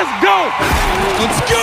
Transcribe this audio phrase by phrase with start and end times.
[0.00, 0.48] Let's go!
[1.20, 1.60] Let's go!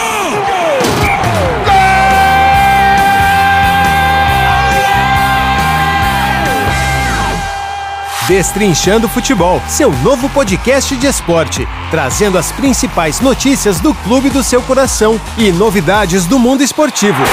[8.28, 14.62] Destrinchando Futebol, seu novo podcast de esporte, trazendo as principais notícias do clube do seu
[14.62, 17.24] coração e novidades do mundo esportivo.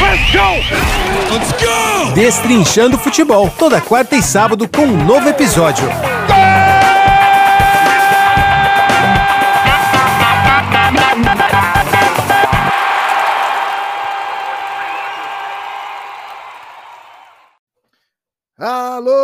[0.00, 0.56] Let's go!
[1.30, 2.14] Let's go!
[2.14, 5.88] Destrinchando Futebol, toda quarta e sábado com um novo episódio.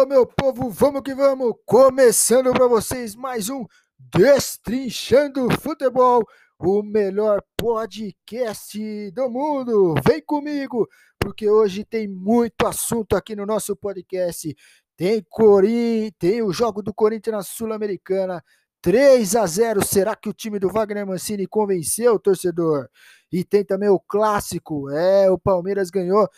[0.06, 1.54] Meu povo, vamos que vamos!
[1.66, 3.66] Começando para vocês mais um
[3.98, 6.22] Destrinchando Futebol,
[6.56, 9.94] o melhor podcast do mundo.
[10.06, 10.86] Vem comigo,
[11.18, 14.54] porque hoje tem muito assunto aqui no nosso podcast.
[14.96, 18.42] Tem Corim, tem o jogo do Corinthians na Sul-Americana.
[18.80, 19.84] 3 a 0.
[19.84, 22.88] Será que o time do Wagner Mancini convenceu o torcedor?
[23.32, 24.88] E tem também o clássico.
[24.90, 26.28] É, o Palmeiras ganhou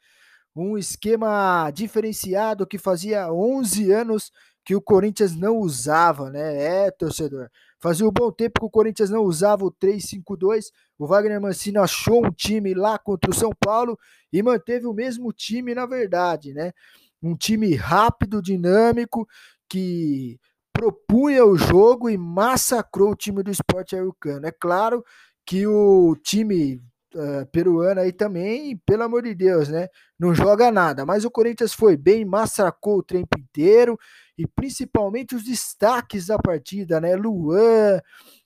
[0.56, 4.32] Um esquema diferenciado que fazia 11 anos
[4.64, 6.86] que o Corinthians não usava, né?
[6.86, 7.50] É, torcedor.
[7.78, 10.70] Fazia um bom tempo que o Corinthians não usava o 3-5-2.
[10.98, 13.98] O Wagner Mancini achou um time lá contra o São Paulo
[14.32, 16.72] e manteve o mesmo time, na verdade, né?
[17.22, 19.28] Um time rápido, dinâmico,
[19.68, 20.38] que
[20.72, 24.46] propunha o jogo e massacrou o time do Sport Ayucano.
[24.46, 25.04] É claro
[25.46, 26.80] que o time
[27.14, 29.88] uh, peruano aí também, pelo amor de Deus, né?
[30.18, 31.04] Não joga nada.
[31.04, 33.98] Mas o Corinthians foi bem, massacrou o tempo inteiro
[34.36, 37.14] e principalmente os destaques da partida, né?
[37.16, 38.00] Luan,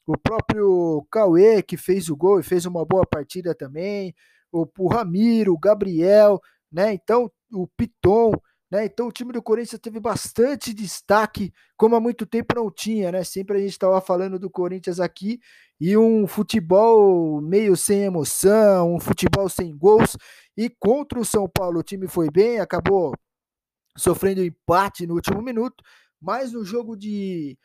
[0.06, 4.14] o próprio Cauê, que fez o gol e fez uma boa partida também,
[4.52, 6.92] o, o Ramiro, o Gabriel, né?
[6.92, 8.32] Então, o Piton.
[8.70, 8.84] Né?
[8.86, 13.22] Então o time do Corinthians teve bastante destaque, como há muito tempo não tinha, né?
[13.22, 15.38] Sempre a gente estava falando do Corinthians aqui
[15.80, 20.16] e um futebol meio sem emoção, um futebol sem gols.
[20.56, 23.14] E contra o São Paulo o time foi bem, acabou
[23.96, 25.82] sofrendo empate no último minuto,
[26.20, 27.56] mas no jogo de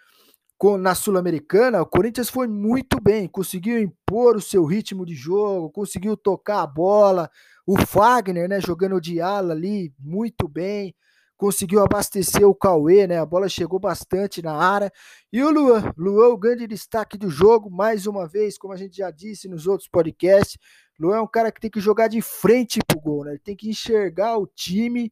[0.77, 6.15] na Sul-Americana, o Corinthians foi muito bem, conseguiu impor o seu ritmo de jogo, conseguiu
[6.15, 7.31] tocar a bola,
[7.73, 10.93] o Fagner, né, jogando de ala ali, muito bem,
[11.37, 14.91] conseguiu abastecer o Cauê, né, a bola chegou bastante na área,
[15.31, 18.97] e o Luan, Luan o grande destaque do jogo, mais uma vez, como a gente
[18.97, 20.57] já disse nos outros podcasts,
[20.99, 23.55] Luan é um cara que tem que jogar de frente pro gol, né, ele tem
[23.55, 25.09] que enxergar o time,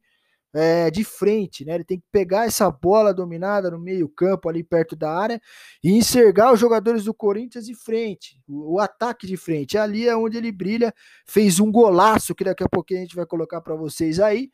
[0.54, 1.74] é, de frente, né?
[1.74, 5.40] Ele tem que pegar essa bola dominada no meio-campo, ali perto da área,
[5.82, 9.78] e enxergar os jogadores do Corinthians de frente, o, o, ataque de frente.
[9.78, 10.92] Ali é onde ele brilha,
[11.26, 14.50] fez um golaço que daqui a pouquinho a gente vai colocar para vocês aí.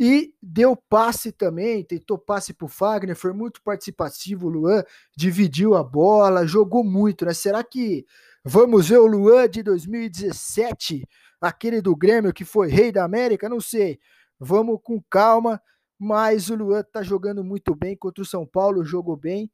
[0.00, 4.46] E deu passe também, tentou passe para o Fagner, foi muito participativo.
[4.46, 4.82] O Luan
[5.16, 7.34] dividiu a bola, jogou muito, né?
[7.34, 8.04] Será que
[8.44, 11.06] vamos ver o Luan de 2017,
[11.40, 13.48] aquele do Grêmio que foi rei da América?
[13.48, 14.00] Não sei.
[14.38, 15.60] Vamos com calma,
[15.98, 19.50] mas o Luan tá jogando muito bem contra o São Paulo, jogou bem.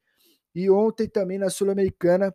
[0.54, 2.34] E ontem também na Sul-Americana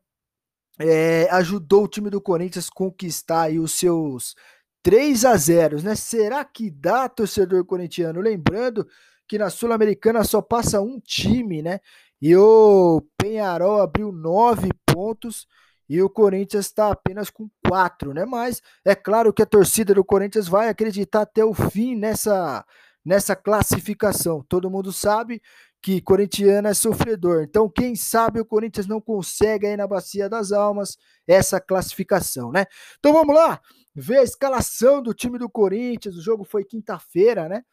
[0.79, 4.35] é, ajudou o time do Corinthians a conquistar aí os seus
[4.83, 5.95] 3 a 0, né?
[5.95, 8.21] Será que dá, torcedor corintiano?
[8.21, 8.87] Lembrando
[9.27, 11.79] que na Sul-Americana só passa um time, né?
[12.21, 15.47] E o Penharol abriu nove pontos
[15.89, 18.25] e o Corinthians está apenas com quatro, né?
[18.25, 22.65] Mas é claro que a torcida do Corinthians vai acreditar até o fim nessa,
[23.05, 24.43] nessa classificação.
[24.47, 25.41] Todo mundo sabe
[25.81, 27.43] que corintiano é sofredor.
[27.43, 30.97] Então, quem sabe o Corinthians não consegue aí na Bacia das Almas
[31.27, 32.65] essa classificação, né?
[32.99, 33.59] Então vamos lá,
[33.93, 36.15] ver a escalação do time do Corinthians.
[36.15, 37.63] O jogo foi quinta-feira, né?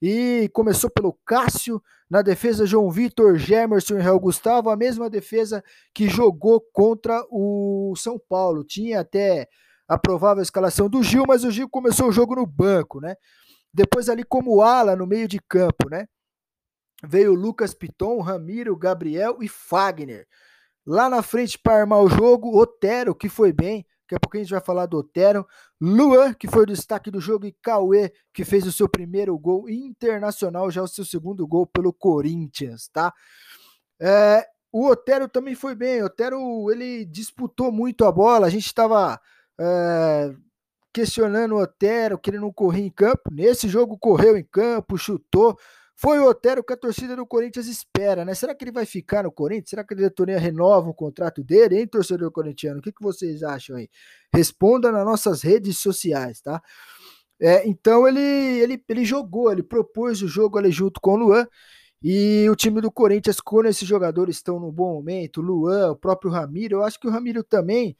[0.00, 5.62] E começou pelo Cássio, na defesa João Vitor, Gemerson e Real Gustavo, a mesma defesa
[5.94, 8.62] que jogou contra o São Paulo.
[8.62, 9.48] Tinha até
[9.88, 13.16] a provável escalação do Gil, mas o Gil começou o jogo no banco, né?
[13.72, 16.06] Depois ali como ala no meio de campo, né?
[17.04, 20.26] Veio Lucas Piton, Ramiro, Gabriel e Fagner.
[20.86, 23.84] Lá na frente para armar o jogo, Otero, que foi bem.
[24.02, 25.46] Daqui a pouco a gente vai falar do Otero.
[25.80, 29.68] Luan, que foi o destaque do jogo, e Cauê, que fez o seu primeiro gol
[29.68, 33.12] internacional, já o seu segundo gol pelo Corinthians, tá?
[34.00, 36.02] É, o Otero também foi bem.
[36.02, 38.46] O Otero, ele disputou muito a bola.
[38.46, 39.20] A gente estava
[39.58, 40.34] é,
[40.92, 43.30] questionando o Otero, que ele não corria em campo.
[43.32, 45.58] Nesse jogo, correu em campo, chutou.
[45.98, 48.34] Foi o Otero que a torcida do Corinthians espera, né?
[48.34, 49.70] Será que ele vai ficar no Corinthians?
[49.70, 52.80] Será que a diretoria renova o contrato dele, hein, torcedor corintiano?
[52.80, 53.88] O que, que vocês acham aí?
[54.30, 56.62] Responda nas nossas redes sociais, tá?
[57.40, 61.46] É, então ele, ele, ele jogou, ele propôs o jogo ali junto com o Luan.
[62.02, 66.30] E o time do Corinthians, quando esses jogadores estão no bom momento, Luan, o próprio
[66.30, 67.96] Ramiro, eu acho que o Ramiro também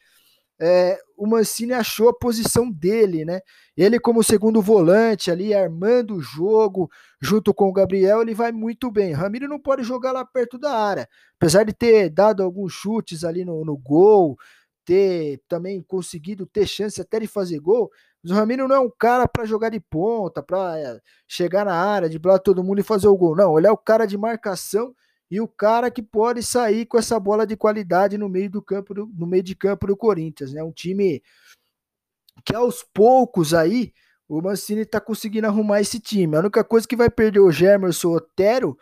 [0.59, 3.41] é, o Mancini achou a posição dele, né?
[3.75, 6.89] Ele, como segundo volante ali, armando o jogo,
[7.21, 9.13] junto com o Gabriel, ele vai muito bem.
[9.13, 11.07] Ramiro não pode jogar lá perto da área,
[11.39, 14.35] apesar de ter dado alguns chutes ali no, no gol,
[14.83, 17.91] ter também conseguido ter chance até de fazer gol.
[18.23, 21.73] Mas o Ramiro não é um cara para jogar de ponta, para é, chegar na
[21.75, 23.35] área, driblar todo mundo e fazer o gol.
[23.35, 24.93] Não, ele é o cara de marcação
[25.29, 28.93] e o cara que pode sair com essa bola de qualidade no meio do campo
[28.93, 30.63] do, no meio de campo do Corinthians, né?
[30.63, 31.21] Um time
[32.45, 33.93] que aos poucos aí
[34.27, 36.35] o Mancini tá conseguindo arrumar esse time.
[36.35, 38.77] A única coisa que vai perder o Gemerson Otero,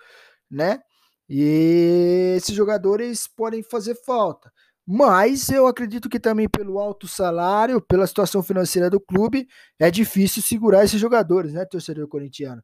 [0.50, 0.82] né?
[1.30, 4.52] E esses jogadores podem fazer falta.
[4.88, 9.48] Mas eu acredito que também pelo alto salário, pela situação financeira do clube,
[9.80, 12.64] é difícil segurar esses jogadores, né, torcedor corintiano?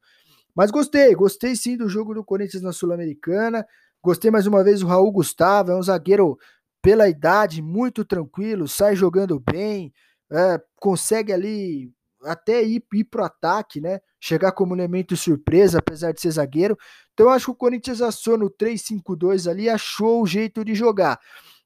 [0.55, 3.65] Mas gostei, gostei sim do jogo do Corinthians na Sul-Americana.
[4.03, 6.37] Gostei mais uma vez do Raul Gustavo, é um zagueiro
[6.81, 9.93] pela idade muito tranquilo, sai jogando bem,
[10.31, 11.91] é, consegue ali
[12.23, 13.99] até ir, ir pro ataque, né?
[14.19, 16.77] Chegar como elemento surpresa, apesar de ser zagueiro.
[17.13, 21.19] Então eu acho que o Corinthians assou no 3-5-2 ali, achou o jeito de jogar.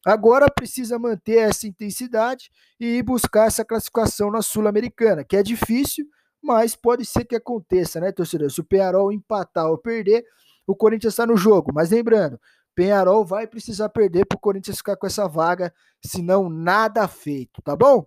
[0.05, 2.49] Agora precisa manter essa intensidade
[2.79, 6.05] e buscar essa classificação na Sul-Americana, que é difícil,
[6.45, 8.51] mas pode ser que aconteça, né, torcedor?
[8.51, 10.23] Se o Penharol empatar ou perder,
[10.67, 11.71] o Corinthians está no jogo.
[11.73, 12.39] Mas lembrando,
[12.75, 15.73] Penharol vai precisar perder para o Corinthians ficar com essa vaga,
[16.05, 18.05] senão nada feito, tá bom?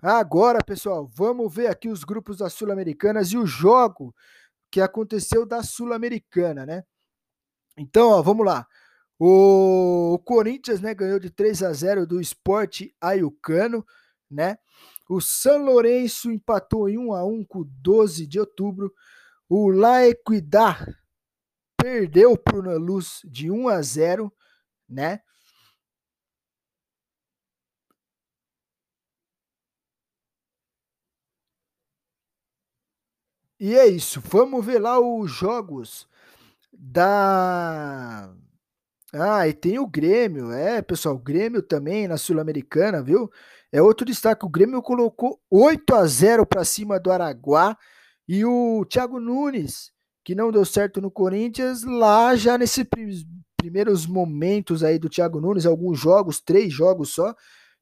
[0.00, 4.14] Agora, pessoal, vamos ver aqui os grupos das Sul-Americanas e o jogo
[4.70, 6.84] que aconteceu da Sul-Americana, né?
[7.76, 8.66] Então, ó, vamos lá.
[9.18, 13.84] O Corinthians, né, ganhou de 3 a 0 do Sport Ayucano,
[14.30, 14.56] né?
[15.08, 18.94] O São Lourenço empatou em 1 a 1 com o 12 de outubro.
[19.48, 20.94] O La Equidad
[21.76, 24.32] perdeu para o Luz de 1 a 0,
[24.88, 25.22] né?
[33.58, 34.20] E é isso.
[34.20, 36.08] Vamos ver lá os jogos
[36.72, 38.32] da
[39.12, 43.30] ah, e tem o Grêmio, é, pessoal, o Grêmio também na Sul-Americana, viu?
[43.70, 47.76] É outro destaque, o Grêmio colocou 8 a 0 para cima do Araguá
[48.26, 49.92] e o Thiago Nunes,
[50.24, 52.84] que não deu certo no Corinthians, lá já nesses
[53.56, 57.34] primeiros momentos aí do Thiago Nunes, alguns jogos, três jogos só,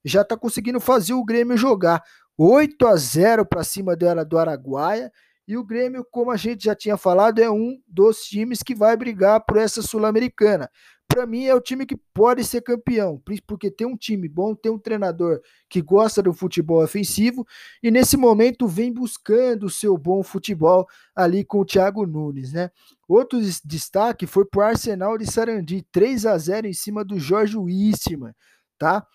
[0.05, 2.02] já tá conseguindo fazer o Grêmio jogar.
[2.37, 5.12] 8 a 0 para cima do, do Araguaia
[5.47, 8.97] e o Grêmio, como a gente já tinha falado, é um dos times que vai
[8.97, 10.69] brigar por essa Sul-Americana
[11.16, 14.70] para mim é o time que pode ser campeão, porque tem um time bom, tem
[14.70, 17.46] um treinador que gosta do futebol ofensivo
[17.82, 22.70] e nesse momento vem buscando o seu bom futebol ali com o Thiago Nunes, né?
[23.08, 28.35] Outro destaque foi para Arsenal de Sarandi, 3 a 0 em cima do Jorge Wissman,
[28.76, 29.06] tá?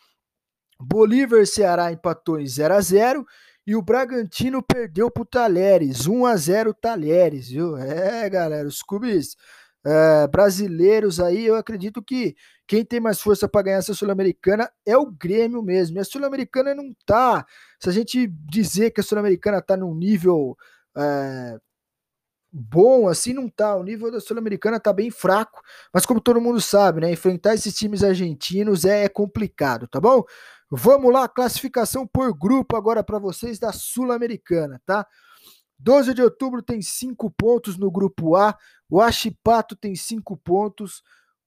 [0.80, 3.26] Bolívar Ceará empatou em 0 a 0
[3.68, 7.78] e o Bragantino perdeu para Talheres, 1 a 0 Talheres, viu?
[7.78, 9.38] É, galera, os clubes
[9.86, 12.36] é, brasileiros aí, eu acredito que
[12.68, 15.98] quem tem mais força para ganhar essa Sul-Americana é o Grêmio mesmo.
[15.98, 17.46] E a Sul-Americana não tá.
[17.80, 20.56] Se a gente dizer que a Sul-Americana tá num nível
[20.98, 21.58] é,
[22.52, 23.76] bom, assim não tá.
[23.76, 25.62] O nível da Sul-Americana tá bem fraco.
[25.94, 27.12] Mas como todo mundo sabe, né?
[27.12, 30.24] Enfrentar esses times argentinos é, é complicado, tá bom?
[30.70, 35.06] Vamos lá, classificação por grupo agora para vocês da Sul-Americana, tá?
[35.82, 38.58] 12 de outubro tem 5 pontos no grupo A,
[38.90, 41.02] o Achipato tem 5 pontos,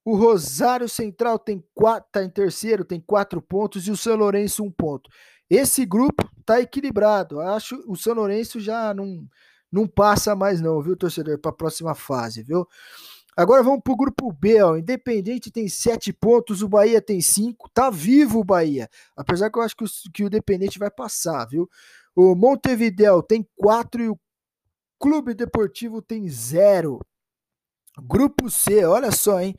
[0.04, 4.62] o Rosário Central tem quatro, tá em terceiro, tem 4 pontos e o São Lourenço
[4.62, 5.08] 1 um ponto.
[5.48, 7.40] Esse grupo tá equilibrado.
[7.40, 9.26] Acho o São Lourenço já não
[9.70, 12.64] não passa mais não, viu, torcedor, para a próxima fase, viu?
[13.36, 14.76] Agora vamos para o grupo B, ó.
[14.76, 17.68] Independente tem sete pontos, o Bahia tem cinco.
[17.74, 18.88] Tá vivo o Bahia.
[19.16, 21.68] Apesar que eu acho que o, que o Independente vai passar, viu?
[22.14, 24.16] O Montevideo tem quatro e o
[25.04, 26.98] Clube Deportivo tem zero.
[28.08, 29.54] Grupo C, olha só, hein?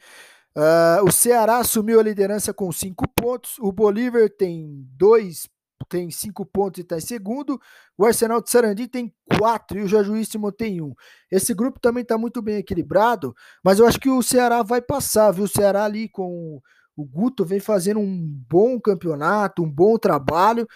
[0.58, 3.60] Uh, o Ceará assumiu a liderança com cinco pontos.
[3.60, 5.48] O Bolívar tem dois,
[5.88, 7.62] tem cinco pontos e está em segundo.
[7.96, 10.96] O Arsenal de Sarandi tem quatro e o Jajuíssimo tem um.
[11.32, 15.30] Esse grupo também está muito bem equilibrado, mas eu acho que o Ceará vai passar,
[15.30, 15.44] viu?
[15.44, 16.60] O Ceará ali com
[16.98, 20.68] o Guto vem fazendo um bom campeonato, um bom trabalho.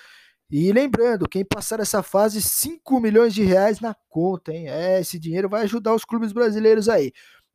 [0.51, 4.67] E lembrando, quem passar essa fase, 5 milhões de reais na conta, hein?
[4.67, 7.11] É, esse dinheiro vai ajudar os clubes brasileiros aí.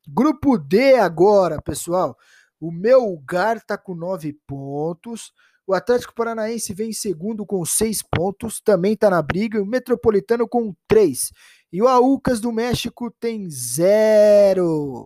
[0.06, 2.16] Grupo D agora, pessoal.
[2.60, 5.32] O meu lugar tá com 9 pontos.
[5.66, 9.60] O Atlético Paranaense vem em segundo com 6 pontos, também tá na briga.
[9.60, 11.32] O Metropolitano com 3.
[11.72, 15.04] E o Aucas do México tem 0.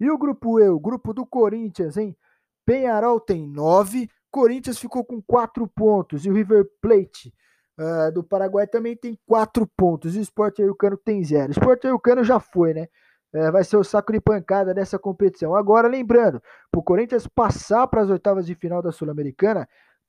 [0.00, 2.16] E o grupo E, o grupo do Corinthians, hein?
[2.64, 4.08] Penharol tem 9.
[4.30, 7.32] Corinthians ficou com quatro pontos e o River Plate
[7.78, 10.14] uh, do Paraguai também tem quatro pontos.
[10.14, 11.48] E o Sport Ayucano tem zero.
[11.48, 12.88] O Sport Ayucano já foi, né?
[13.32, 15.54] É, vai ser o saco de pancada dessa competição.
[15.54, 19.68] Agora, lembrando, para o Corinthians passar para as oitavas de final da Sul-Americana,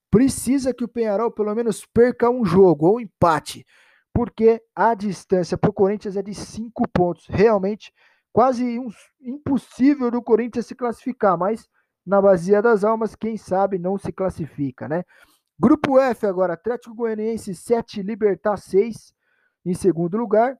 [0.09, 3.63] precisa que o Penharol pelo menos perca um jogo ou um empate,
[4.11, 7.27] porque a distância para o Corinthians é de cinco pontos.
[7.29, 7.93] Realmente,
[8.33, 8.89] quase um,
[9.21, 11.69] impossível do Corinthians se classificar, mas
[12.05, 15.03] na Bacia das Almas, quem sabe não se classifica, né?
[15.59, 19.13] Grupo F agora, Atlético Goianiense 7, Libertar 6
[19.65, 20.57] em segundo lugar.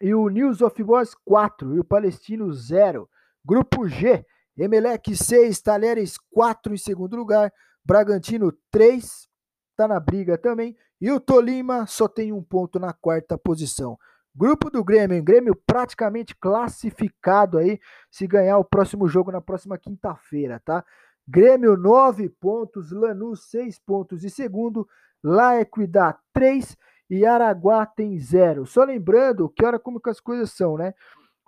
[0.00, 3.08] E o News of Boys 4 e o Palestino 0.
[3.44, 7.52] Grupo G, Emelec 6, Talheres 4 em segundo lugar.
[7.84, 9.28] Bragantino 3,
[9.76, 10.76] tá na briga também.
[11.00, 13.96] E o Tolima só tem um ponto na quarta posição.
[14.34, 15.22] Grupo do Grêmio?
[15.22, 17.78] Grêmio praticamente classificado aí,
[18.10, 20.84] se ganhar o próximo jogo na próxima quinta-feira, tá?
[21.28, 24.88] Grêmio 9 pontos, Lanús 6 pontos e segundo,
[25.22, 26.76] La Equidad 3
[27.10, 28.66] e Araguá tem 0.
[28.66, 30.76] Só lembrando que olha como que as coisas são,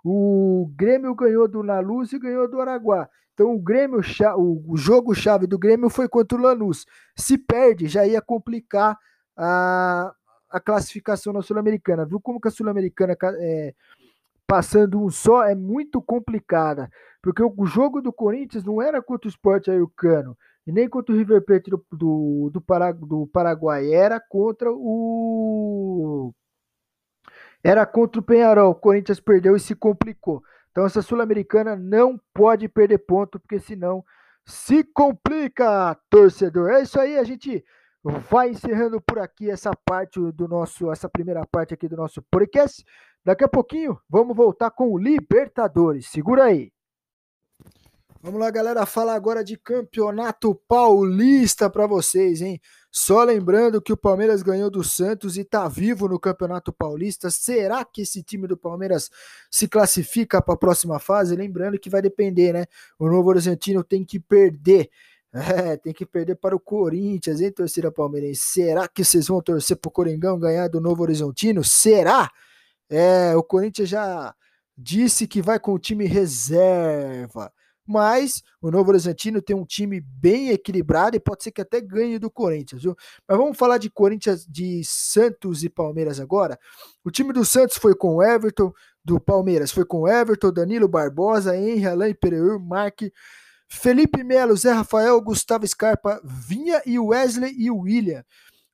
[0.03, 3.09] O Grêmio ganhou do Lanús e ganhou do Araguá.
[3.33, 3.99] Então o Grêmio,
[4.37, 6.85] o jogo chave do Grêmio foi contra o Lanús.
[7.17, 8.97] Se perde, já ia complicar
[9.35, 10.13] a
[10.49, 12.05] a classificação na Sul-Americana.
[12.05, 13.73] Viu como que a Sul-Americana é,
[14.47, 16.89] passando um só é muito complicada,
[17.21, 21.17] porque o jogo do Corinthians não era contra o Sport Ayucano e nem contra o
[21.17, 26.33] River Plate do, do, do, do Paraguai, era contra o
[27.63, 28.71] era contra o Penharol.
[28.71, 30.43] O Corinthians perdeu e se complicou.
[30.71, 34.03] Então essa Sul-Americana não pode perder ponto, porque senão
[34.45, 36.69] se complica, torcedor.
[36.69, 37.65] É isso aí, a gente
[38.05, 42.83] vai encerrando por aqui essa parte do nosso, essa primeira parte aqui do nosso podcast.
[43.23, 46.07] Daqui a pouquinho vamos voltar com o Libertadores.
[46.07, 46.71] Segura aí.
[48.21, 52.59] Vamos lá, galera, falar agora de Campeonato Paulista para vocês, hein?
[52.91, 57.29] Só lembrando que o Palmeiras ganhou do Santos e tá vivo no Campeonato Paulista.
[57.29, 59.11] Será que esse time do Palmeiras
[59.51, 61.35] se classifica para a próxima fase?
[61.35, 62.65] Lembrando que vai depender, né?
[62.97, 64.89] O Novo Horizontino tem que perder
[65.35, 68.41] é, tem que perder para o Corinthians, hein, torcida palmeirense?
[68.41, 71.61] Será que vocês vão torcer para o Coringão ganhar do Novo Horizontino?
[71.61, 72.31] Será?
[72.89, 74.33] É, o Corinthians já
[74.77, 77.51] disse que vai com o time reserva.
[77.85, 82.17] Mas o Novo Horizontino tem um time bem equilibrado e pode ser que até ganhe
[82.17, 82.95] do Corinthians, viu?
[83.27, 86.57] Mas vamos falar de Corinthians, de Santos e Palmeiras agora.
[87.03, 88.71] O time do Santos foi com o Everton,
[89.03, 93.01] do Palmeiras foi com o Everton, Danilo Barbosa, Henry, Alain Pereur, Mark,
[93.67, 98.23] Felipe Melo, Zé Rafael, Gustavo Scarpa, Vinha e Wesley e William.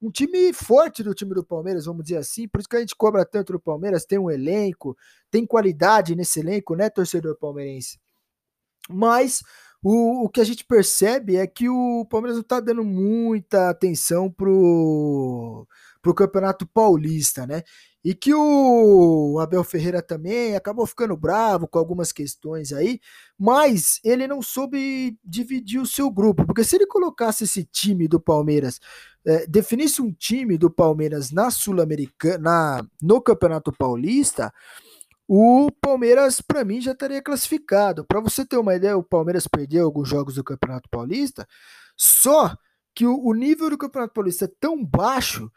[0.02, 2.96] Um time forte do time do Palmeiras, vamos dizer assim, por isso que a gente
[2.96, 4.98] cobra tanto do Palmeiras, tem um elenco,
[5.30, 8.00] tem qualidade nesse elenco, né, torcedor palmeirense?
[8.90, 9.44] Mas
[9.84, 14.30] o, o que a gente percebe é que o Palmeiras não está dando muita atenção
[14.32, 15.68] pro,
[16.02, 17.64] pro Campeonato Paulista, né?
[18.03, 23.00] E que o Abel Ferreira também acabou ficando bravo com algumas questões aí,
[23.38, 28.20] mas ele não soube dividir o seu grupo, porque se ele colocasse esse time do
[28.20, 28.79] Palmeiras,
[29.25, 34.51] é, definisse um time do Palmeiras na Sul-Americana, no Campeonato Paulista,
[35.27, 38.03] o Palmeiras, para mim, já estaria classificado.
[38.03, 41.48] Para você ter uma ideia, o Palmeiras perdeu alguns jogos do Campeonato Paulista,
[41.96, 42.53] só
[42.93, 45.50] que o, o nível do Campeonato Paulista é tão baixo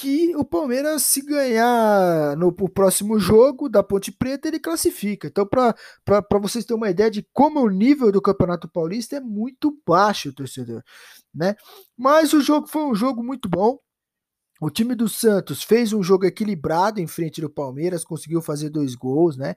[0.00, 5.28] que o Palmeiras, se ganhar no próximo jogo da Ponte Preta, ele classifica.
[5.28, 5.74] Então, para
[6.40, 10.82] vocês terem uma ideia de como o nível do Campeonato Paulista é muito baixo, torcedor.
[11.34, 11.54] Né?
[11.98, 13.78] Mas o jogo foi um jogo muito bom.
[14.58, 18.94] O time do Santos fez um jogo equilibrado em frente do Palmeiras, conseguiu fazer dois
[18.94, 19.54] gols, né?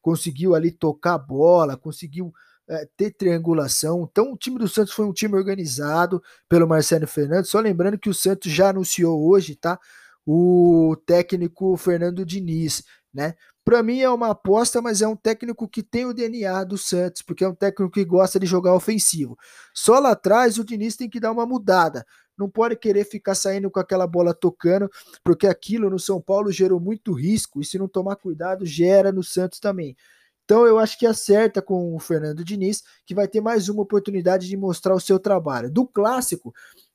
[0.00, 2.32] Conseguiu ali tocar a bola, conseguiu
[2.70, 4.08] é, ter triangulação.
[4.08, 7.50] Então, o time do Santos foi um time organizado pelo Marcelo Fernandes.
[7.50, 9.76] Só lembrando que o Santos já anunciou hoje, tá?
[10.24, 13.34] O técnico Fernando Diniz, né?
[13.64, 17.22] Para mim é uma aposta, mas é um técnico que tem o DNA do Santos,
[17.22, 19.36] porque é um técnico que gosta de jogar ofensivo.
[19.74, 22.06] Só lá atrás o Diniz tem que dar uma mudada.
[22.38, 24.88] Não pode querer ficar saindo com aquela bola tocando,
[25.24, 29.22] porque aquilo no São Paulo gerou muito risco e se não tomar cuidado gera no
[29.22, 29.96] Santos também.
[30.50, 34.48] Então eu acho que acerta com o Fernando Diniz, que vai ter mais uma oportunidade
[34.48, 35.70] de mostrar o seu trabalho.
[35.70, 36.48] Do clássico,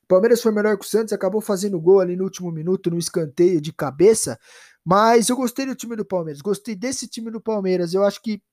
[0.04, 3.00] o Palmeiras foi melhor que o Santos, acabou fazendo gol ali no último minuto, no
[3.00, 4.38] escanteio de cabeça,
[4.84, 7.94] mas eu gostei do time do Palmeiras, gostei desse time do Palmeiras.
[7.94, 8.44] Eu acho que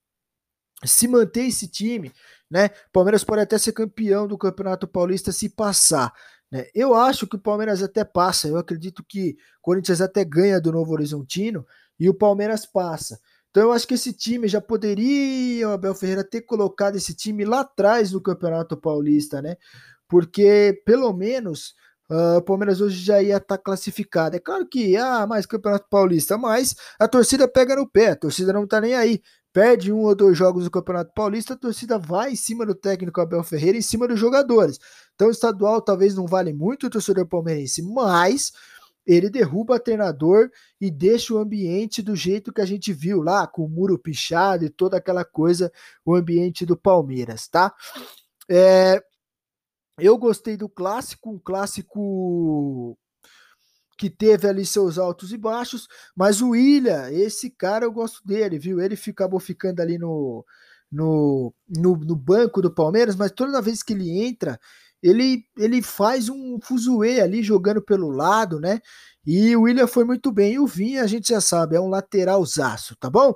[0.85, 2.13] se manter esse time,
[2.49, 2.71] né?
[2.93, 6.13] Palmeiras pode até ser campeão do Campeonato Paulista se passar.
[6.49, 6.67] Né?
[6.73, 8.47] Eu acho que o Palmeiras até passa.
[8.47, 11.67] Eu acredito que o Corinthians até ganha do Novo Horizontino
[11.99, 13.19] e o Palmeiras passa.
[13.53, 17.45] Então eu acho que esse time já poderia o Abel Ferreira ter colocado esse time
[17.45, 19.57] lá atrás no Campeonato Paulista, né?
[20.09, 21.75] Porque pelo menos
[22.11, 24.37] uh, o Palmeiras hoje já ia estar tá classificado.
[24.37, 28.55] É claro que ah, mais Campeonato Paulista, mas a torcida pega no pé, a torcida
[28.55, 29.21] não tá nem aí.
[29.53, 33.21] Perde um ou dois jogos do Campeonato Paulista, a torcida vai em cima do técnico
[33.21, 34.79] Abel Ferreira, em cima dos jogadores.
[35.15, 38.51] Então o estadual talvez não vale muito o torcedor palmeirense, mas
[39.07, 43.47] ele derruba o treinador e deixa o ambiente do jeito que a gente viu lá,
[43.47, 45.73] com o muro pichado e toda aquela coisa,
[46.05, 47.75] o ambiente do Palmeiras, tá?
[48.49, 49.03] É,
[49.99, 52.97] eu gostei do clássico, um clássico
[53.99, 58.59] que teve ali seus altos e baixos, mas o William, esse cara eu gosto dele,
[58.59, 58.81] viu?
[58.81, 60.45] Ele acabou ficando ali no,
[60.91, 64.59] no, no, no banco do Palmeiras, mas toda vez que ele entra,
[65.03, 68.81] ele, ele faz um fuzuê ali jogando pelo lado, né?
[69.27, 70.55] E o William foi muito bem.
[70.55, 73.35] E o Vinha, a gente já sabe, é um lateral zaço, tá bom?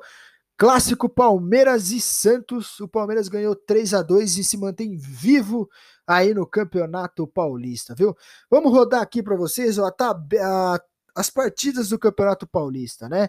[0.56, 2.80] Clássico Palmeiras e Santos.
[2.80, 5.68] O Palmeiras ganhou 3 a 2 e se mantém vivo
[6.06, 8.16] aí no Campeonato Paulista, viu?
[8.50, 10.80] Vamos rodar aqui para vocês ó, tá, a,
[11.14, 13.28] as partidas do Campeonato Paulista, né?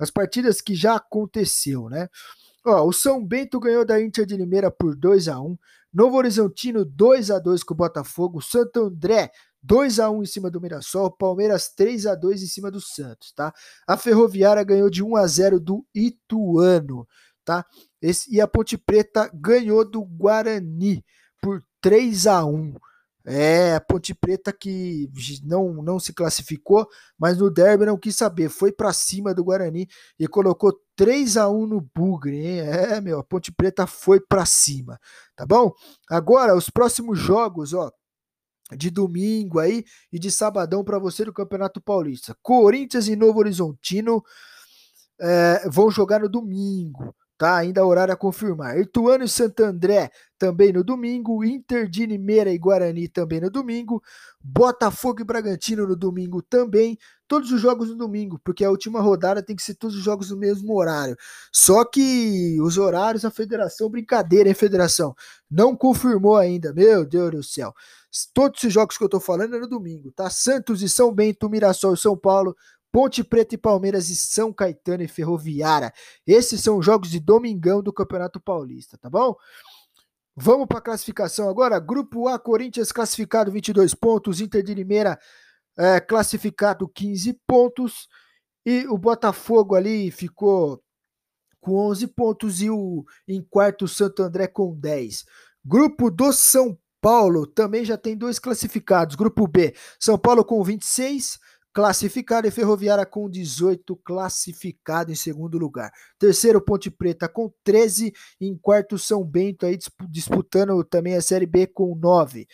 [0.00, 2.08] As partidas que já aconteceu, né?
[2.64, 5.56] Ó, o São Bento ganhou da Inter de Limeira por 2 a 1
[5.96, 9.30] Novo Horizontino 2 a 2 com o Botafogo, Santo André
[9.62, 13.32] 2 a 1 em cima do Mirassol, Palmeiras 3 a 2 em cima do Santos,
[13.32, 13.50] tá?
[13.88, 17.08] A Ferroviária ganhou de 1 a 0 do Ituano,
[17.42, 17.64] tá?
[18.02, 21.02] Esse, e a Ponte Preta ganhou do Guarani
[21.40, 22.74] por 3 a 1.
[23.28, 25.10] É, a Ponte Preta que
[25.42, 26.86] não, não se classificou,
[27.18, 31.48] mas no derby não quis saber, foi para cima do Guarani e colocou 3 a
[31.48, 32.60] 1 no Bugre, hein?
[32.60, 34.96] É, meu, a Ponte Preta foi para cima,
[35.34, 35.72] tá bom?
[36.08, 37.90] Agora, os próximos jogos, ó,
[38.76, 42.36] de domingo aí e de sabadão para você do Campeonato Paulista.
[42.42, 44.22] Corinthians e Novo Horizontino
[45.20, 47.56] é, vão jogar no domingo tá?
[47.56, 48.78] Ainda horário a confirmar.
[48.78, 54.02] Ituano e Santo André também no domingo, Inter de Limeira e Guarani também no domingo,
[54.40, 59.42] Botafogo e Bragantino no domingo também, todos os jogos no domingo, porque a última rodada
[59.42, 61.16] tem que ser todos os jogos no mesmo horário.
[61.52, 65.14] Só que os horários a federação, brincadeira, hein, federação?
[65.50, 67.74] Não confirmou ainda, meu Deus do céu.
[68.32, 70.30] Todos esses jogos que eu tô falando é no domingo, tá?
[70.30, 72.56] Santos e São Bento, Mirassol e São Paulo,
[72.92, 75.92] Ponte Preta e Palmeiras e São Caetano e Ferroviária.
[76.26, 79.36] Esses são os jogos de domingão do Campeonato Paulista, tá bom?
[80.34, 81.78] Vamos para a classificação agora.
[81.78, 85.18] Grupo A, Corinthians classificado 22 pontos, Inter de Limeira
[85.78, 88.08] é, classificado 15 pontos
[88.64, 90.82] e o Botafogo ali ficou
[91.60, 95.24] com 11 pontos e o em quarto Santo André com 10.
[95.64, 99.16] Grupo do São Paulo também já tem dois classificados.
[99.16, 101.38] Grupo B, São Paulo com 26,
[101.76, 105.92] classificado e Ferroviária com 18, classificado em segundo lugar.
[106.18, 109.76] Terceiro, Ponte Preta com 13, em quarto, São Bento aí
[110.08, 112.46] disputando também a Série B com 9.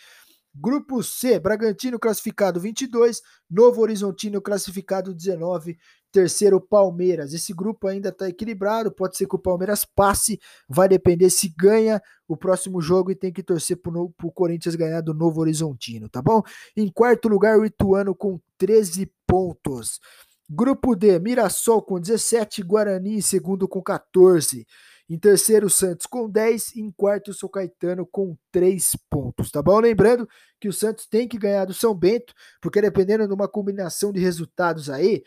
[0.55, 5.77] Grupo C, Bragantino classificado 22, Novo Horizontino classificado 19,
[6.11, 7.33] terceiro Palmeiras.
[7.33, 10.39] Esse grupo ainda está equilibrado, pode ser que o Palmeiras passe,
[10.69, 15.01] vai depender se ganha o próximo jogo e tem que torcer para o Corinthians ganhar
[15.01, 16.43] do Novo Horizontino, tá bom?
[16.77, 19.99] Em quarto lugar, o Ituano com 13 pontos.
[20.47, 24.67] Grupo D, Mirassol com 17, Guarani em segundo com 14.
[25.09, 26.75] Em terceiro, Santos com 10.
[26.75, 29.79] Em quarto, São Caetano com 3 pontos, tá bom?
[29.79, 30.27] Lembrando
[30.59, 34.19] que o Santos tem que ganhar do São Bento, porque dependendo de uma combinação de
[34.19, 35.23] resultados aí,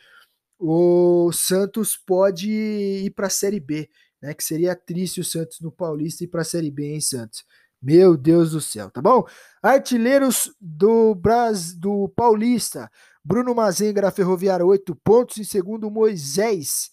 [0.59, 3.89] o Santos pode ir para a Série B,
[4.23, 4.33] né?
[4.35, 7.45] Que seria triste o Santos no Paulista ir para a Série B em Santos.
[7.81, 9.25] Meu Deus do céu, tá bom?
[9.63, 12.91] Artilheiros do Bras do Paulista.
[13.23, 15.37] Bruno Mazenga da Ferroviária, 8 pontos.
[15.37, 16.91] Em segundo, Moisés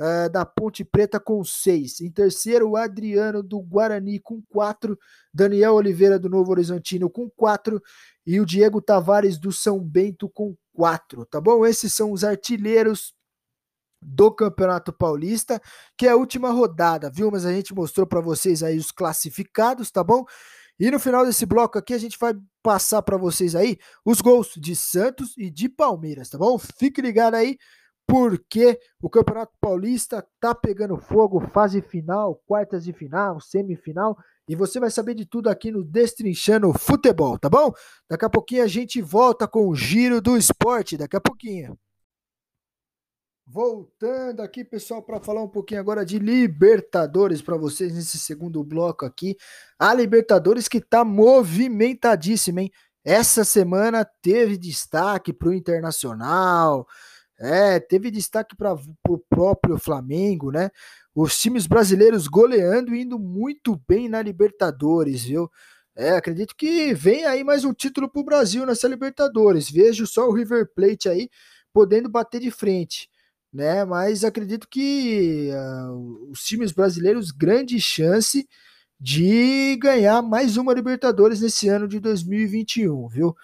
[0.00, 2.00] uh, da Ponte Preta com 6.
[2.00, 4.98] Em terceiro, o Adriano do Guarani com 4.
[5.32, 7.80] Daniel Oliveira do Novo Horizontino com 4.
[8.26, 11.26] E o Diego Tavares do São Bento com 4.
[11.26, 11.66] Tá bom?
[11.66, 13.14] Esses são os artilheiros
[14.02, 15.60] do Campeonato Paulista,
[15.94, 17.30] que é a última rodada, viu?
[17.30, 20.24] Mas a gente mostrou para vocês aí os classificados, tá bom?
[20.78, 22.32] E no final desse bloco aqui a gente vai
[22.62, 26.58] passar para vocês aí os gols de Santos e de Palmeiras, tá bom?
[26.58, 27.58] Fique ligado aí,
[28.10, 34.18] porque o Campeonato Paulista tá pegando fogo, fase final, quartas de final, semifinal,
[34.48, 37.72] e você vai saber de tudo aqui no Destrinchando Futebol, tá bom?
[38.08, 41.78] Daqui a pouquinho a gente volta com o giro do esporte, daqui a pouquinho.
[43.46, 49.06] Voltando aqui, pessoal, para falar um pouquinho agora de Libertadores para vocês nesse segundo bloco
[49.06, 49.36] aqui.
[49.78, 52.72] A Libertadores que tá movimentadíssima, hein?
[53.04, 56.86] Essa semana teve destaque para o Internacional,
[57.40, 58.74] é, teve destaque para
[59.08, 60.70] o próprio Flamengo, né?
[61.14, 65.50] Os times brasileiros goleando e indo muito bem na Libertadores, viu?
[65.96, 69.70] É, acredito que vem aí mais um título para o Brasil nessa Libertadores.
[69.70, 71.28] Vejo só o River Plate aí
[71.72, 73.10] podendo bater de frente
[73.52, 73.84] né?
[73.84, 78.48] Mas acredito que uh, os times brasileiros grande chance
[78.98, 83.36] de ganhar mais uma Libertadores nesse ano de 2021, viu?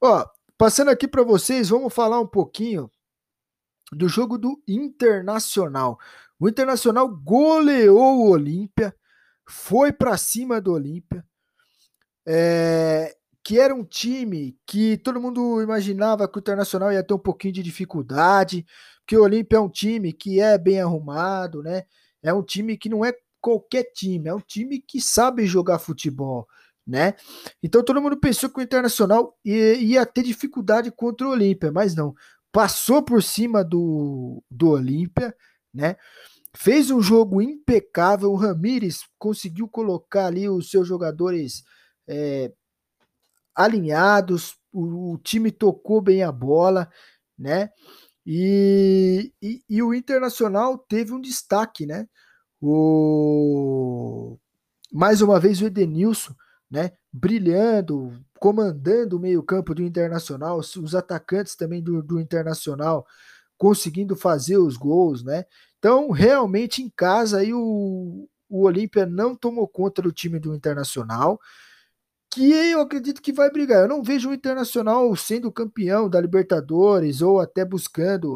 [0.00, 0.24] Ó,
[0.56, 2.90] passando aqui para vocês, vamos falar um pouquinho
[3.92, 5.98] do jogo do Internacional.
[6.38, 8.94] O Internacional goleou o Olímpia,
[9.48, 11.24] foi para cima do Olímpia.
[12.26, 17.18] É, que era um time que todo mundo imaginava que o Internacional ia ter um
[17.18, 18.66] pouquinho de dificuldade,
[19.06, 21.84] que o Olímpia é um time que é bem arrumado, né?
[22.22, 26.46] É um time que não é qualquer time, é um time que sabe jogar futebol,
[26.86, 27.14] né?
[27.62, 31.94] Então todo mundo pensou que o Internacional ia, ia ter dificuldade contra o Olímpia, mas
[31.94, 32.14] não.
[32.52, 35.34] Passou por cima do, do Olímpia,
[35.72, 35.96] né?
[36.56, 38.32] Fez um jogo impecável.
[38.32, 41.62] O Ramires conseguiu colocar ali os seus jogadores
[42.08, 42.50] é,
[43.54, 46.88] alinhados, o, o, time tocou bem a bola,
[47.36, 47.70] né?
[48.24, 52.06] E, e, e, o Internacional teve um destaque, né?
[52.60, 54.38] O,
[54.92, 56.34] mais uma vez o Edenilson,
[56.70, 56.92] né?
[57.12, 63.06] Brilhando, comandando o meio-campo do Internacional, os atacantes também do, do Internacional
[63.56, 65.44] conseguindo fazer os gols, né?
[65.78, 71.40] Então, realmente em casa aí o, o Olímpia não tomou conta do time do Internacional
[72.30, 73.82] que eu acredito que vai brigar.
[73.82, 78.34] Eu não vejo o Internacional sendo campeão da Libertadores ou até buscando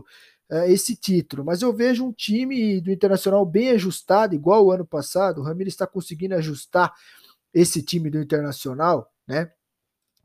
[0.51, 4.87] uh, esse título, mas eu vejo um time do Internacional bem ajustado, igual o ano
[4.87, 5.40] passado.
[5.40, 6.92] O Ramiro está conseguindo ajustar
[7.54, 9.50] esse time do Internacional, né?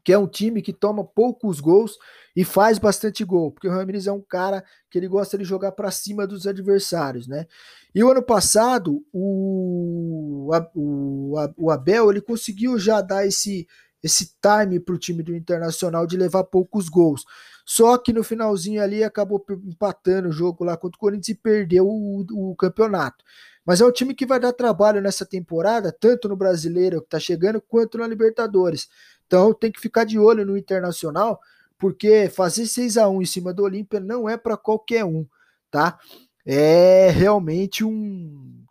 [0.08, 1.98] que é um time que toma poucos gols
[2.34, 5.74] e faz bastante gol, porque o Ramires é um cara que ele gosta de jogar
[5.74, 7.46] para cima dos adversários, né?
[7.94, 13.68] E o ano passado, o, o, o Abel ele conseguiu já dar esse,
[14.02, 17.26] esse time para o time do Internacional de levar poucos gols.
[17.66, 21.86] Só que no finalzinho ali acabou empatando o jogo lá contra o Corinthians e perdeu
[21.86, 23.26] o, o campeonato.
[23.68, 27.20] Mas é um time que vai dar trabalho nessa temporada, tanto no brasileiro que está
[27.20, 28.88] chegando, quanto na Libertadores.
[29.26, 31.38] Então tem que ficar de olho no Internacional,
[31.78, 35.28] porque fazer 6 a 1 em cima do Olímpia não é para qualquer um,
[35.70, 36.00] tá?
[36.46, 38.64] É realmente um,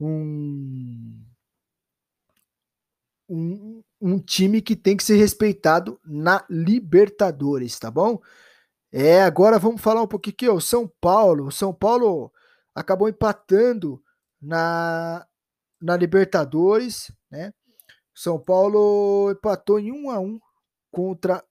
[0.00, 1.14] um
[3.28, 8.18] um, um time que tem que ser respeitado na Libertadores, tá bom?
[8.90, 11.48] É, agora vamos falar um pouquinho aqui, o São Paulo.
[11.48, 12.32] O São Paulo
[12.74, 14.02] acabou empatando
[14.40, 15.26] na,
[15.80, 17.52] na Libertadores, né?
[18.14, 20.40] São Paulo empatou em 1 a 1
[20.90, 21.44] contra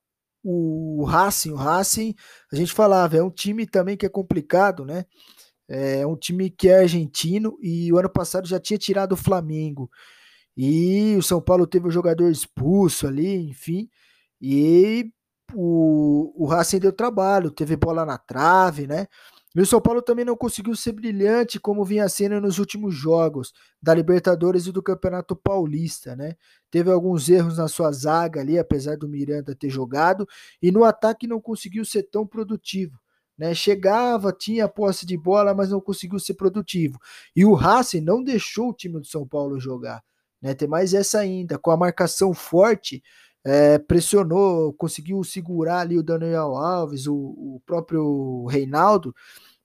[0.43, 1.51] o Racing.
[1.51, 2.13] O Racing,
[2.51, 5.05] a gente falava, é um time também que é complicado, né?
[5.69, 9.89] É um time que é argentino e o ano passado já tinha tirado o Flamengo.
[10.55, 13.89] E o São Paulo teve um jogador expulso ali, enfim.
[14.41, 15.11] E
[15.53, 19.07] o, o Racing deu trabalho, teve bola na trave, né?
[19.55, 23.53] E o São Paulo também não conseguiu ser brilhante como vinha sendo nos últimos jogos
[23.81, 26.35] da Libertadores e do Campeonato Paulista, né?
[26.69, 30.27] Teve alguns erros na sua zaga ali, apesar do Miranda ter jogado,
[30.61, 32.99] e no ataque não conseguiu ser tão produtivo.
[33.37, 36.97] Né, chegava, tinha posse de bola, mas não conseguiu ser produtivo.
[37.35, 40.03] E o Racing não deixou o time do São Paulo jogar.
[40.41, 43.03] Né, tem mais essa ainda, com a marcação forte,
[43.47, 49.15] é, pressionou, conseguiu segurar ali o Daniel Alves, o, o próprio Reinaldo,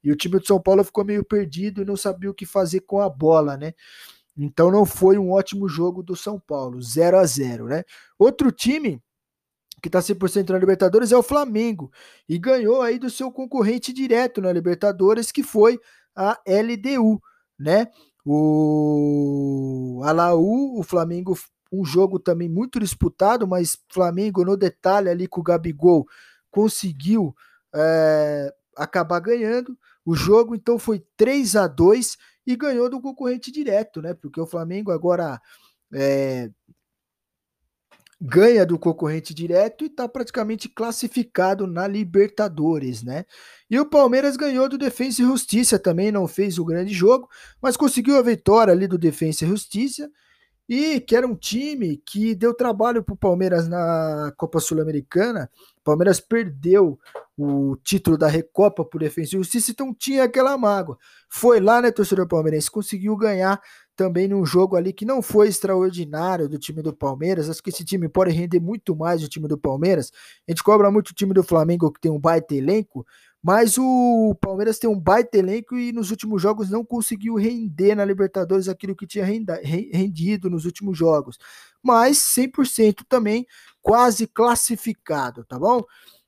[0.04, 2.80] e o time de São Paulo ficou meio perdido e não sabia o que fazer
[2.82, 3.74] com a bola, né?
[4.38, 7.82] Então não foi um ótimo jogo do São Paulo, 0 a 0 né?
[8.16, 9.02] Outro time
[9.82, 11.90] que está 100% na Libertadores é o Flamengo
[12.28, 15.80] e ganhou aí do seu concorrente direto na Libertadores, que foi
[16.14, 17.20] a LDU,
[17.58, 17.88] né?
[18.24, 21.36] O Alaú, o Flamengo,
[21.72, 26.06] um jogo também muito disputado, mas Flamengo no detalhe ali com o Gabigol
[26.50, 27.34] conseguiu
[27.74, 34.02] é, acabar ganhando o jogo, então foi 3 a 2 e ganhou do concorrente direto,
[34.02, 34.12] né?
[34.14, 35.40] Porque o Flamengo agora
[35.92, 36.50] é,
[38.20, 43.24] ganha do concorrente direto e está praticamente classificado na Libertadores, né?
[43.70, 47.28] E o Palmeiras ganhou do Defensa e Justiça também, não fez o grande jogo,
[47.60, 50.10] mas conseguiu a vitória ali do Defensa e Justiça
[50.68, 55.50] e que era um time que deu trabalho para o Palmeiras na Copa Sul-Americana.
[55.84, 56.98] Palmeiras perdeu
[57.36, 60.96] o título da Recopa por Defensa Justiça, então tinha aquela mágoa.
[61.28, 63.60] Foi lá, né, torcedor palmeirense, conseguiu ganhar
[63.96, 67.50] também num jogo ali que não foi extraordinário do time do Palmeiras.
[67.50, 70.10] Acho que esse time pode render muito mais do time do Palmeiras.
[70.48, 73.04] A gente cobra muito o time do Flamengo, que tem um baita elenco,
[73.42, 78.04] mas o Palmeiras tem um baita elenco e nos últimos jogos não conseguiu render na
[78.04, 81.38] Libertadores aquilo que tinha rendido nos últimos jogos.
[81.82, 83.44] Mas 100% também
[83.80, 85.82] quase classificado, tá bom?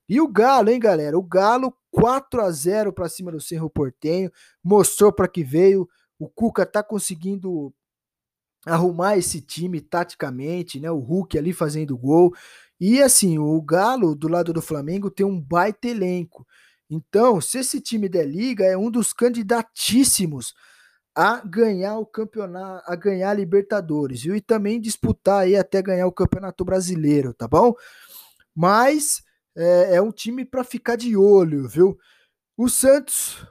[0.08, 1.16] E o Galo, hein, galera?
[1.16, 4.30] O Galo 4 a 0 para cima do Cerro Portenho,
[4.62, 5.88] mostrou para que veio.
[6.18, 7.72] O Cuca tá conseguindo
[8.66, 10.90] arrumar esse time taticamente, né?
[10.90, 12.34] O Hulk ali fazendo gol.
[12.80, 16.46] E assim, o Galo do lado do Flamengo tem um baita elenco.
[16.90, 20.54] Então, se esse time der liga, é um dos candidatíssimos
[21.14, 24.34] a ganhar o campeonato, a ganhar a Libertadores, viu?
[24.36, 27.74] E também disputar aí até ganhar o Campeonato Brasileiro, tá bom?
[28.54, 29.22] Mas
[29.56, 31.98] é, é um time para ficar de olho, viu?
[32.56, 33.46] O Santos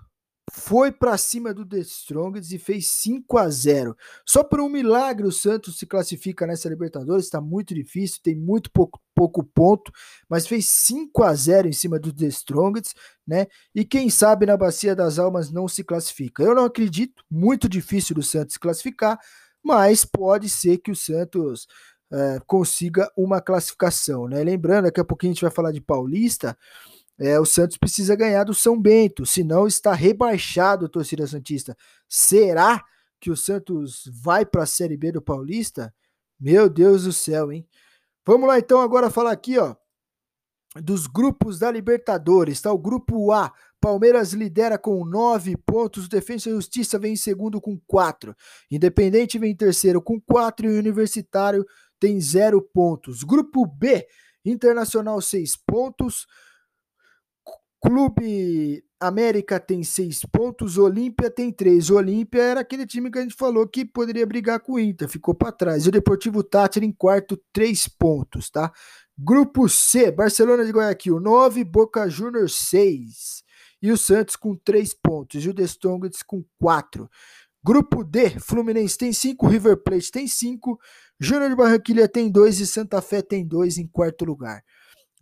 [0.56, 3.98] foi para cima do The Strongest e fez 5 a 0.
[4.24, 8.70] Só por um milagre o Santos se classifica nessa Libertadores, está muito difícil, tem muito
[8.72, 9.92] pouco, pouco ponto,
[10.30, 12.94] mas fez 5 a 0 em cima do The Strongest,
[13.26, 13.48] né?
[13.74, 16.44] E quem sabe na Bacia das Almas não se classifica.
[16.44, 19.18] Eu não acredito, muito difícil do Santos se classificar,
[19.64, 21.66] mas pode ser que o Santos
[22.12, 24.44] é, consiga uma classificação, né?
[24.44, 26.56] Lembrando, daqui a pouquinho a gente vai falar de Paulista,
[27.20, 31.78] é, o Santos precisa ganhar do São Bento, senão está rebaixado, torcida Santista.
[32.10, 32.84] Será
[33.20, 35.94] que o Santos vai para a Série B do Paulista?
[36.40, 37.68] Meu Deus do céu, hein?
[38.26, 39.76] Vamos lá então agora falar aqui, ó,
[40.82, 42.72] dos grupos da Libertadores, tá?
[42.72, 47.78] O grupo A, Palmeiras lidera com 9 pontos, Defensa e Justiça vem em segundo com
[47.86, 48.36] 4.
[48.72, 51.66] Independente vem em terceiro com 4 e o Universitário
[52.00, 53.24] tem 0 pontos.
[53.24, 54.08] Grupo B,
[54.44, 56.26] Internacional 6 pontos,
[57.86, 61.90] Clube América tem seis pontos, Olímpia tem três.
[61.90, 65.36] Olímpia era aquele time que a gente falou que poderia brigar com o Inter, ficou
[65.36, 65.86] para trás.
[65.86, 68.72] E o Deportivo Tátira em quarto, três pontos, tá?
[69.18, 73.44] Grupo C, Barcelona de Guayaquil, nove, Boca Juniors, seis.
[73.82, 75.44] E o Santos com três pontos.
[75.44, 77.10] E o The Strongest com quatro.
[77.62, 80.80] Grupo D, Fluminense tem cinco, River Plate tem cinco,
[81.20, 84.64] Júnior de Barranquilha tem dois e Santa Fé tem dois em quarto lugar.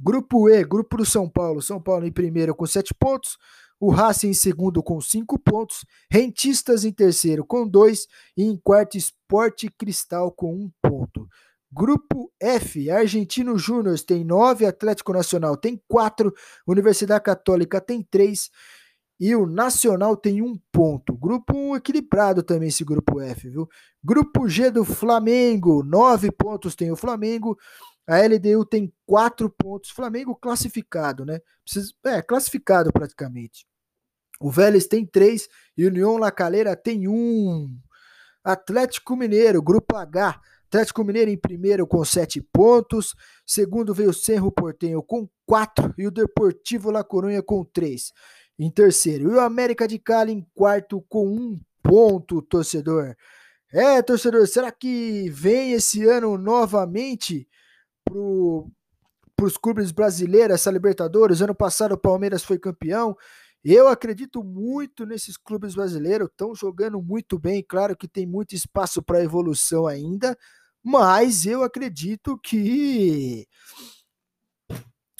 [0.04, 1.62] Grupo E, grupo do São Paulo.
[1.62, 3.38] São Paulo em primeiro com sete pontos.
[3.80, 5.86] O Racing em segundo com cinco pontos.
[6.12, 8.08] Rentistas em terceiro com dois.
[8.36, 11.28] E em quarto, Esporte Cristal com um ponto.
[11.74, 16.34] Grupo F, Argentino Júnior tem nove, Atlético Nacional tem quatro,
[16.68, 18.50] Universidade Católica tem três
[19.18, 21.16] e o Nacional tem um ponto.
[21.16, 23.70] Grupo equilibrado também esse grupo F, viu?
[24.04, 27.56] Grupo G do Flamengo, nove pontos tem o Flamengo,
[28.08, 29.92] a LDU tem quatro pontos.
[29.92, 31.40] Flamengo classificado, né?
[31.64, 33.66] Precisa, é, classificado praticamente.
[34.40, 37.68] O Vélez tem três e o União La Calera tem um.
[38.44, 40.42] Atlético Mineiro, Grupo H.
[40.68, 43.14] Atlético Mineiro em primeiro com sete pontos.
[43.46, 48.12] Segundo veio o Cerro Portenho com quatro e o Deportivo La Coruña com três.
[48.58, 49.32] Em terceiro.
[49.32, 53.16] E o América de Cali em quarto com um ponto, torcedor.
[53.72, 57.48] É, torcedor, será que vem esse ano novamente
[58.06, 61.42] para os clubes brasileiros, essa Libertadores.
[61.42, 63.16] Ano passado o Palmeiras foi campeão.
[63.64, 67.64] Eu acredito muito nesses clubes brasileiros, estão jogando muito bem.
[67.68, 70.36] Claro que tem muito espaço para evolução ainda,
[70.84, 73.48] mas eu acredito que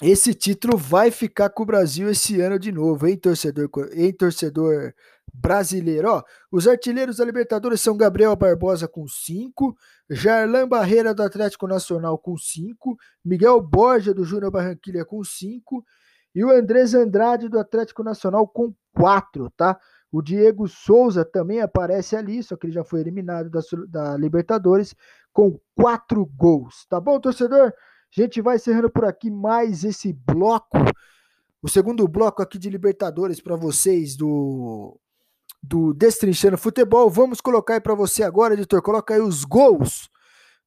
[0.02, 4.94] esse título vai ficar com o Brasil esse ano de novo, hein, torcedor, hein, torcedor
[5.34, 6.10] brasileiro.
[6.10, 9.76] Ó, os artilheiros da Libertadores são Gabriel Barbosa com 5,
[10.10, 15.84] Jarlan Barreira do Atlético Nacional com 5, Miguel Borja do Júnior Barranquilha com 5
[16.34, 19.80] e o Andrés Andrade do Atlético Nacional com 4, tá?
[20.12, 24.94] O Diego Souza também aparece ali, só que ele já foi eliminado da, da Libertadores
[25.32, 26.86] com quatro gols.
[26.90, 27.68] Tá bom, torcedor?
[27.70, 30.78] A gente vai encerrando por aqui mais esse bloco,
[31.62, 35.00] o segundo bloco aqui de Libertadores para vocês do
[35.62, 37.10] do Destrinchando Futebol.
[37.10, 40.10] Vamos colocar aí para você agora, editor, coloca aí os gols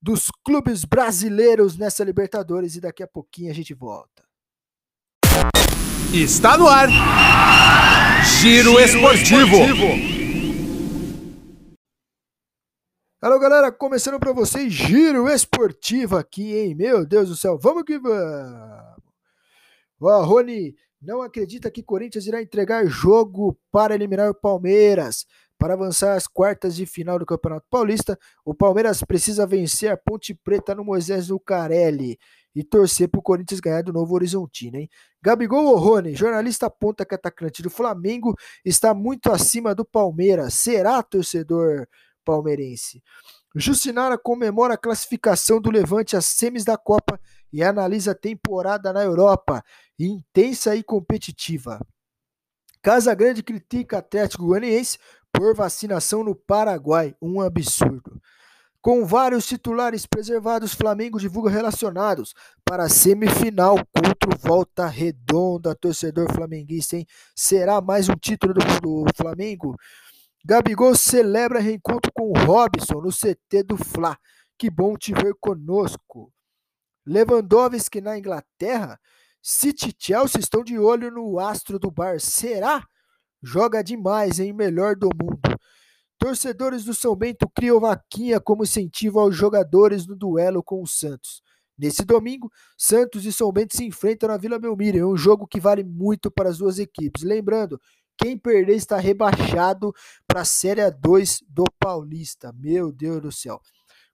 [0.01, 4.23] dos clubes brasileiros nessa Libertadores e daqui a pouquinho a gente volta.
[6.13, 6.89] Está no ar.
[8.25, 9.57] Giro, Giro Esportivo.
[9.57, 10.15] Esportivo.
[13.21, 16.75] Alô, galera, começando para vocês, Giro Esportivo aqui, hein?
[16.75, 18.95] Meu Deus do céu, vamos que vamos!
[19.99, 25.27] Ó, Rony, não acredita que Corinthians irá entregar jogo para eliminar o Palmeiras.
[25.59, 30.35] Para avançar às quartas de final do Campeonato Paulista, o Palmeiras precisa vencer a Ponte
[30.35, 32.19] Preta no Moisés Lucarelli
[32.55, 34.89] e torcer para o Corinthians ganhar do Novo Horizontino, hein?
[35.23, 40.55] Gabigol Orrone, jornalista aponta que atacante do Flamengo está muito acima do Palmeiras.
[40.55, 41.87] Será torcedor
[42.25, 43.03] palmeirense.
[43.55, 47.21] Jucinara comemora a classificação do Levante às semis da Copa
[47.53, 49.63] e analisa a temporada na Europa,
[49.99, 51.81] intensa e competitiva.
[52.83, 54.99] Casa Grande critica Atlético Goianiense
[55.33, 58.21] por vacinação no Paraguai, um absurdo.
[58.85, 65.75] Com vários titulares preservados, Flamengo divulga relacionados para a semifinal contra o Volta Redonda.
[65.75, 67.07] Torcedor flamenguista, hein?
[67.35, 69.75] Será mais um título do, do Flamengo?
[70.47, 74.19] Gabigol celebra reencontro com o Robson no CT do Fla.
[74.59, 76.31] Que bom te ver conosco.
[77.07, 79.01] Lewandowski na Inglaterra.
[79.41, 82.21] City e Chelsea estão de olho no astro do bar.
[82.21, 82.87] Será?
[83.43, 84.53] Joga demais, hein?
[84.53, 85.41] Melhor do mundo.
[86.19, 91.43] Torcedores do São Bento criam vaquinha como incentivo aos jogadores no duelo com o Santos.
[91.77, 95.59] Nesse domingo, Santos e São Bento se enfrentam na Vila Belmiro, É um jogo que
[95.59, 97.23] vale muito para as duas equipes.
[97.23, 97.81] Lembrando
[98.17, 99.93] quem perder está rebaixado
[100.27, 102.53] para a Série 2 do Paulista.
[102.53, 103.61] Meu Deus do céu.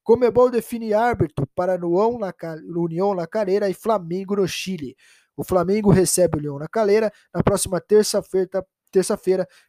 [0.02, 2.34] Comebol define árbitro para União na,
[2.76, 4.96] União na Calera e Flamengo no Chile.
[5.36, 9.16] O Flamengo recebe o Leão na Calera na próxima terça-feira terça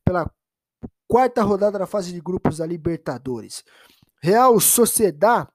[0.04, 0.30] pela
[1.08, 3.63] quarta rodada da fase de grupos da Libertadores.
[4.22, 5.48] Real Sociedad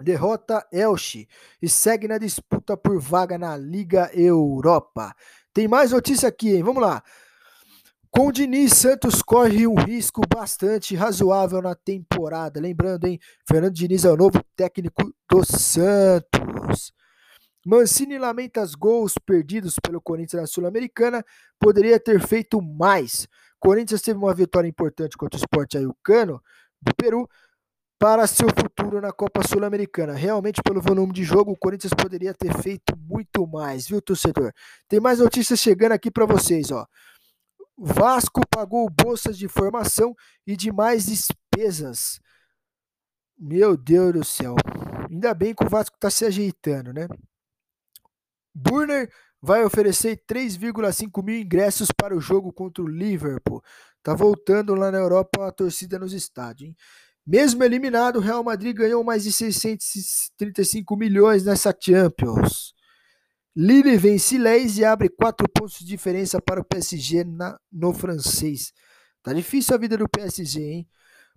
[0.00, 1.28] derrota Elche
[1.62, 5.14] e segue na disputa por vaga na Liga Europa.
[5.52, 6.62] Tem mais notícia aqui, hein?
[6.62, 7.02] Vamos lá.
[8.16, 12.60] Com o Diniz, Santos corre um risco bastante razoável na temporada.
[12.60, 13.18] Lembrando, hein?
[13.44, 16.92] Fernando Diniz é o novo técnico do Santos.
[17.66, 21.24] Mancini lamenta os gols perdidos pelo Corinthians na Sul-Americana.
[21.58, 23.26] Poderia ter feito mais.
[23.58, 26.40] Corinthians teve uma vitória importante contra o Sport Ayucano
[26.80, 27.28] do Peru
[27.98, 30.12] para seu futuro na Copa Sul-Americana.
[30.12, 34.52] Realmente, pelo volume de jogo, o Corinthians poderia ter feito muito mais, viu, torcedor?
[34.88, 36.86] Tem mais notícias chegando aqui para vocês, ó.
[37.76, 40.14] Vasco pagou bolsas de formação
[40.46, 42.20] e demais despesas.
[43.36, 44.54] Meu Deus do céu.
[45.10, 47.08] Ainda bem que o Vasco está se ajeitando, né?
[48.54, 49.10] Burner
[49.42, 53.62] vai oferecer 3,5 mil ingressos para o jogo contra o Liverpool.
[54.02, 56.70] Tá voltando lá na Europa a torcida nos estádios.
[56.70, 56.76] Hein?
[57.26, 62.74] Mesmo eliminado, o Real Madrid ganhou mais de 635 milhões nessa Champions.
[63.56, 68.72] Lille vence Leis e abre quatro pontos de diferença para o PSG na, no francês.
[69.22, 70.88] Tá difícil a vida do PSG, hein?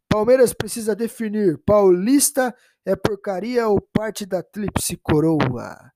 [0.10, 5.92] Palmeiras precisa definir: Paulista é porcaria ou parte da Tríplice Coroa?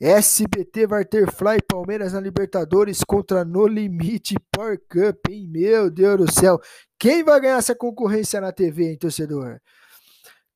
[0.00, 5.46] SBT vai ter Fly Palmeiras na Libertadores contra No Limite Power Cup, hein?
[5.48, 6.58] Meu Deus do céu.
[6.98, 9.60] Quem vai ganhar essa concorrência na TV, hein, torcedor?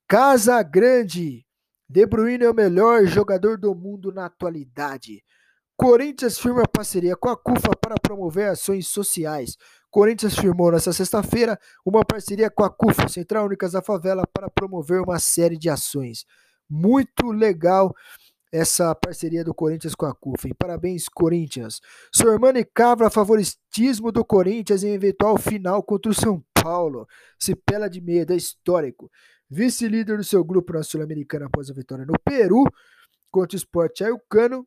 [0.09, 1.44] Casa Grande
[1.89, 5.23] de Bruyne é o melhor jogador do mundo na atualidade.
[5.77, 9.57] Corinthians firma parceria com a CUFA para promover ações sociais.
[9.91, 15.01] Corinthians firmou nesta sexta-feira uma parceria com a CUFA, Central Únicas da Favela, para promover
[15.03, 16.25] uma série de ações.
[16.71, 17.95] Muito legal
[18.53, 20.49] essa parceria do Corinthians com a CUFA.
[20.57, 21.81] Parabéns, Corinthians.
[22.15, 27.07] Sormani Cavra, favoritismo do Corinthians em eventual final contra o São Paulo.
[27.39, 29.11] Se pela de medo, é histórico
[29.55, 32.65] vice-líder do seu grupo na Sul-Americana após a vitória no Peru
[33.31, 34.67] contra o Sport Ayucano.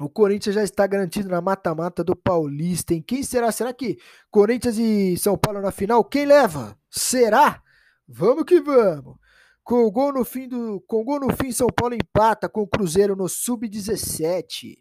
[0.00, 2.94] O Corinthians já está garantido na mata-mata do Paulista.
[2.94, 3.52] Em quem será?
[3.52, 3.98] Será que
[4.30, 6.02] Corinthians e São Paulo na final?
[6.04, 6.78] Quem leva?
[6.90, 7.62] Será?
[8.08, 9.16] Vamos que vamos.
[9.62, 13.14] Com gol no fim do, com gol no fim São Paulo empata com o Cruzeiro
[13.14, 14.78] no sub-17.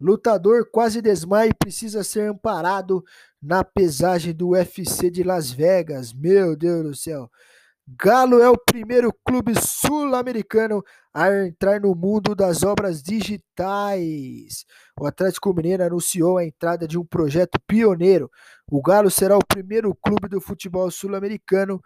[0.00, 3.04] Lutador quase desmaia e precisa ser amparado
[3.42, 6.12] na pesagem do UFC de Las Vegas.
[6.14, 7.30] Meu Deus do céu.
[7.98, 10.82] Galo é o primeiro clube sul-americano
[11.12, 14.64] a entrar no mundo das obras digitais.
[15.00, 18.30] O Atlético Mineiro anunciou a entrada de um projeto pioneiro.
[18.70, 21.80] O Galo será o primeiro clube do futebol sul-americano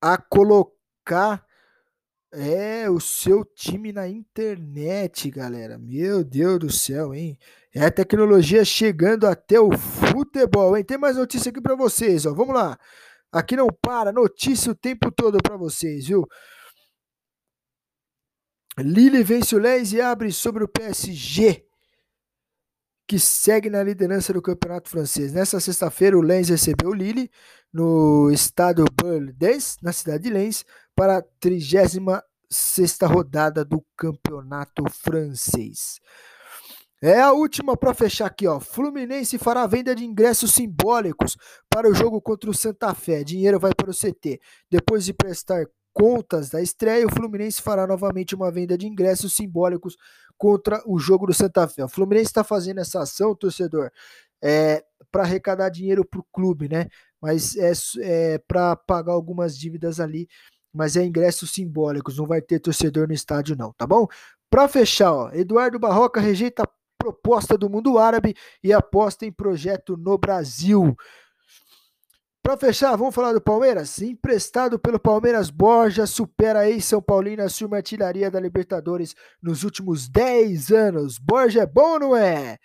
[0.00, 1.44] a colocar
[2.32, 5.78] é o seu time na internet, galera.
[5.78, 7.38] Meu Deus do céu, hein?
[7.74, 10.84] É a tecnologia chegando até o futebol, hein?
[10.84, 12.34] Tem mais notícia aqui para vocês, ó.
[12.34, 12.78] Vamos lá.
[13.32, 16.26] Aqui não para, notícia o tempo todo para vocês, viu?
[18.78, 21.66] Lille vence o Lens e abre sobre o PSG,
[23.08, 25.32] que segue na liderança do campeonato francês.
[25.32, 27.30] Nessa sexta-feira, o Lens recebeu o Lille
[27.72, 30.64] no estado Bordeaux, na cidade de Lens,
[30.94, 31.98] para a 36
[33.02, 36.00] rodada do campeonato francês.
[37.02, 38.58] É a última para fechar aqui, ó.
[38.58, 41.36] Fluminense fará venda de ingressos simbólicos
[41.68, 43.22] para o jogo contra o Santa Fé.
[43.22, 44.40] Dinheiro vai para o CT.
[44.70, 49.96] Depois de prestar contas da estreia, o Fluminense fará novamente uma venda de ingressos simbólicos
[50.38, 51.84] contra o jogo do Santa Fé.
[51.84, 53.90] O Fluminense está fazendo essa ação, torcedor,
[54.42, 56.86] é, para arrecadar dinheiro para o clube, né?
[57.20, 60.28] Mas é, é para pagar algumas dívidas ali.
[60.72, 64.06] Mas é ingressos simbólicos, não vai ter torcedor no estádio, não, tá bom?
[64.50, 66.64] Para fechar, ó, Eduardo Barroca rejeita
[67.06, 70.96] proposta do mundo árabe e aposta em projeto no Brasil.
[72.42, 74.00] Para fechar, vamos falar do Palmeiras?
[74.00, 80.08] Emprestado pelo Palmeiras, Borja supera a ex-São Paulino a sua artilharia da Libertadores nos últimos
[80.08, 81.18] 10 anos.
[81.18, 82.56] Borja é bom, não é?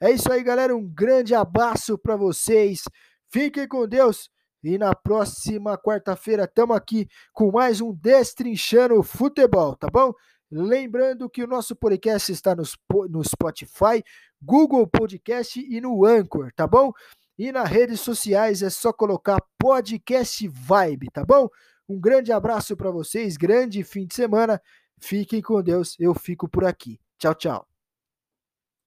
[0.00, 0.74] É isso aí, galera.
[0.74, 2.82] Um grande abraço para vocês.
[3.30, 4.30] Fiquem com Deus.
[4.62, 10.12] E na próxima quarta-feira estamos aqui com mais um Destrinchando Futebol, tá bom?
[10.50, 12.64] Lembrando que o nosso podcast está no,
[13.08, 14.02] no Spotify,
[14.42, 16.92] Google Podcast e no Anchor, tá bom?
[17.38, 21.48] E nas redes sociais é só colocar Podcast Vibe, tá bom?
[21.88, 24.60] Um grande abraço para vocês, grande fim de semana.
[24.98, 27.00] Fiquem com Deus, eu fico por aqui.
[27.18, 27.69] Tchau, tchau.